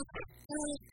[0.00, 0.89] You.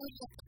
[0.00, 0.47] Thank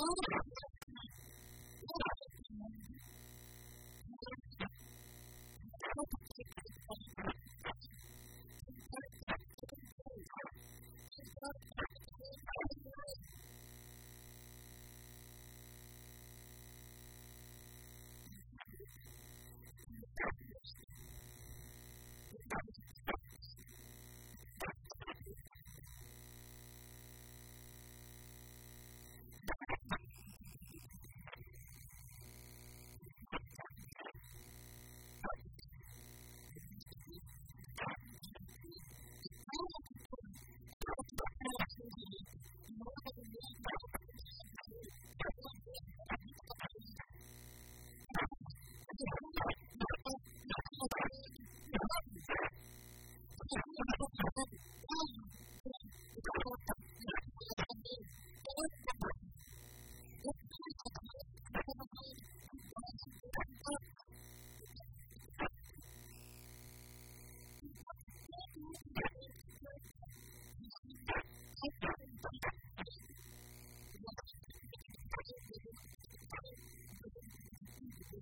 [0.00, 0.49] Thank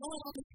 [0.00, 0.47] Oh,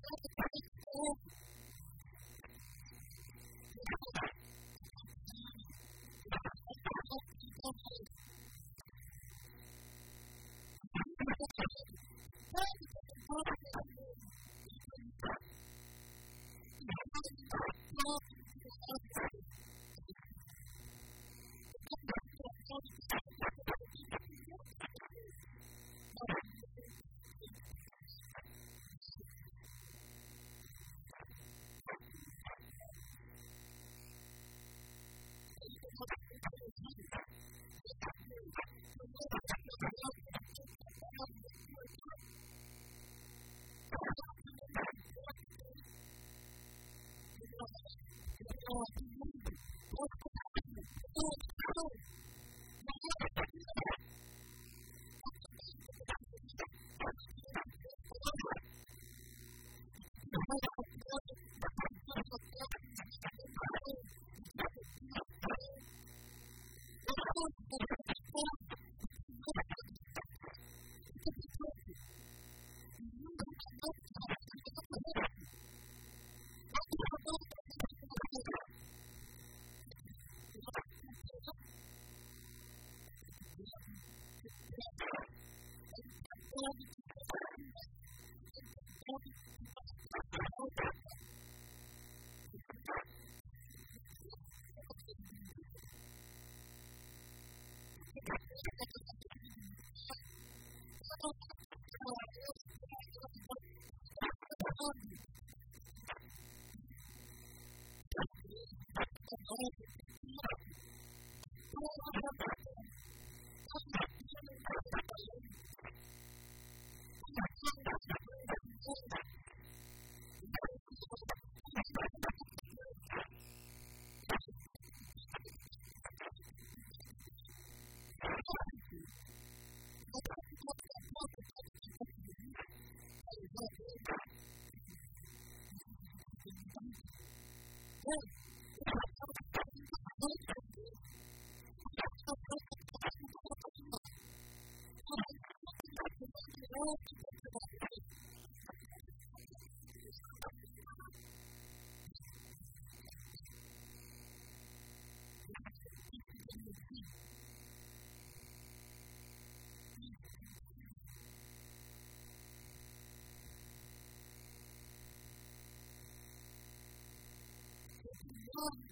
[168.55, 168.82] love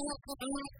[0.00, 0.79] una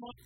[0.00, 0.25] my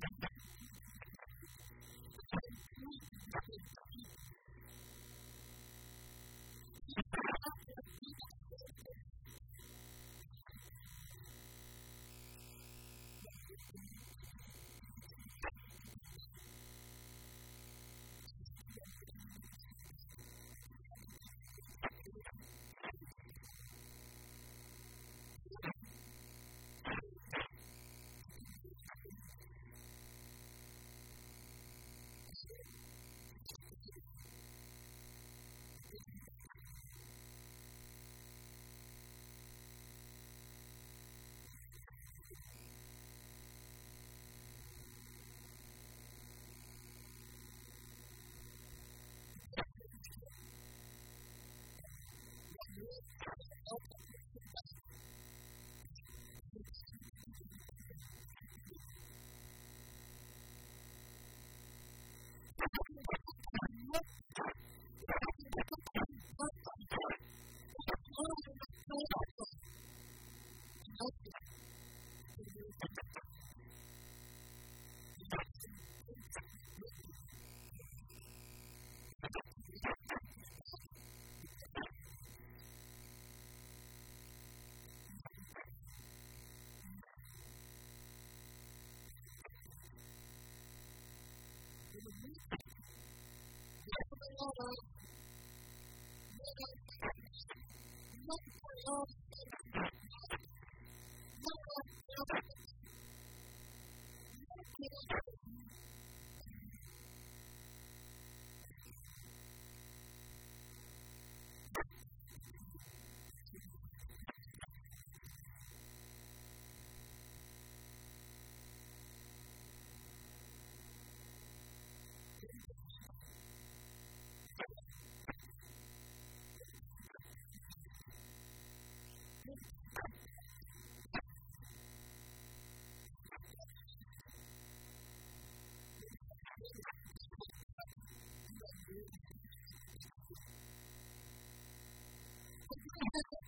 [92.03, 92.60] the least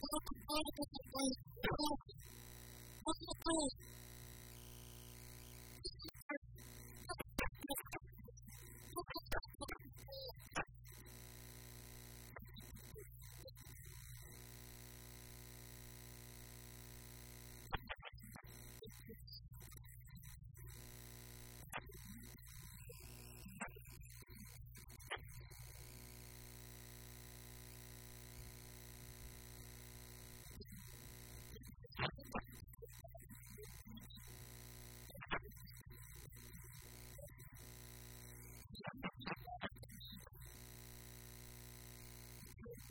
[0.01, 1.42] Thank you.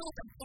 [0.00, 0.39] Welcome.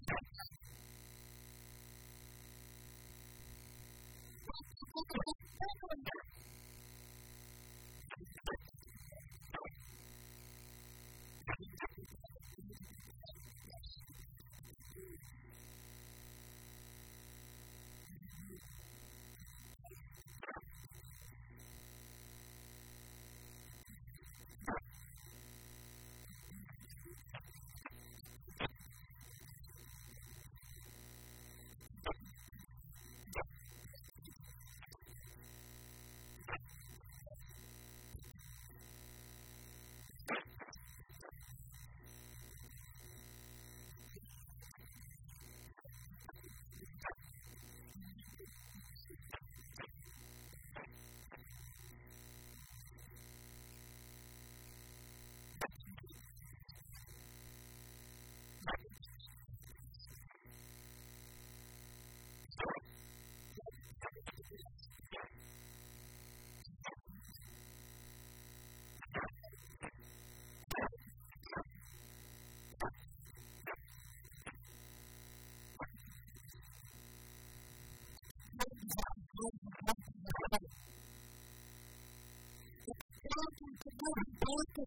[83.48, 84.80] Thank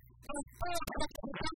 [1.42, 1.47] you.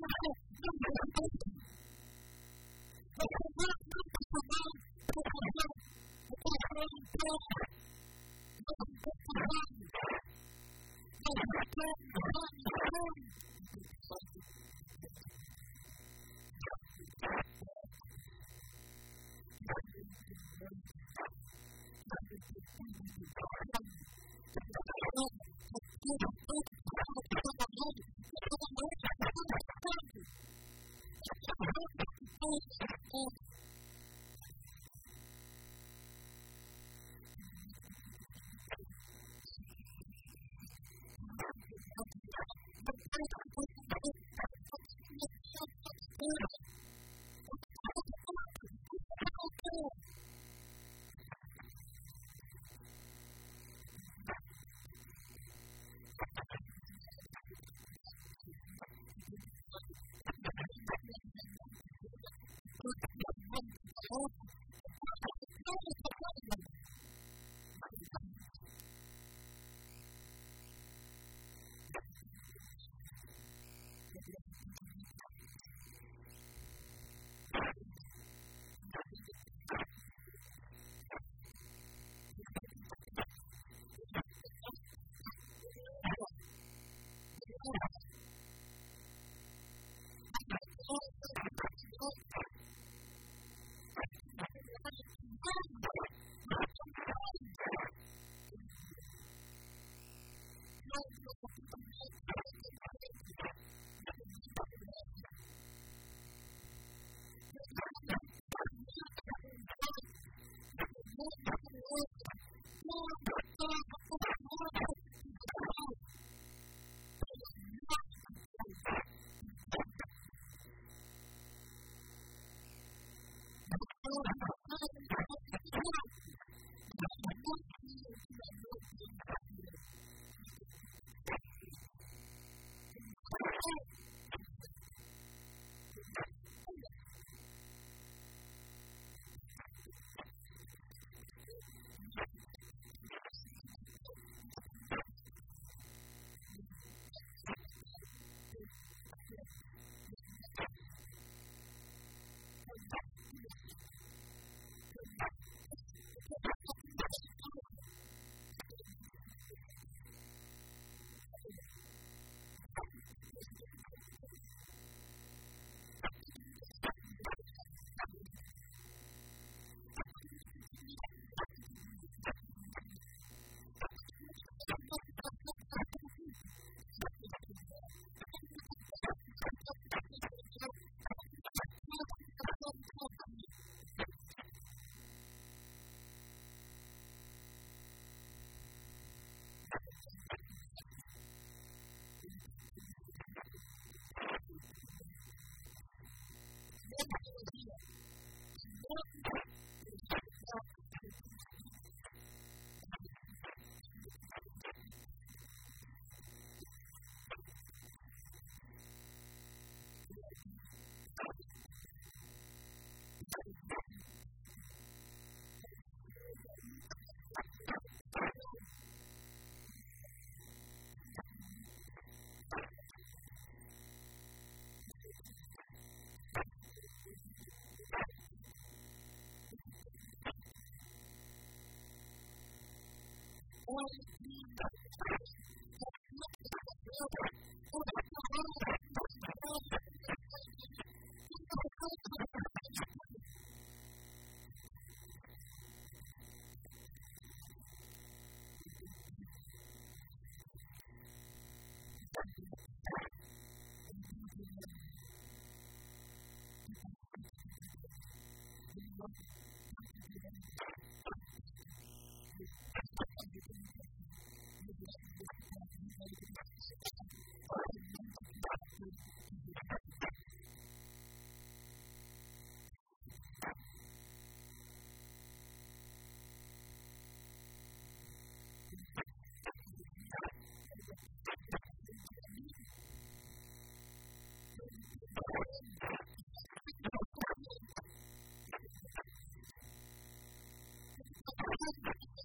[233.67, 234.22] point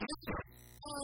[0.10, 1.04] Oh,